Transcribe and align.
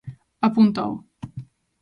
Apúntao. 0.47 0.89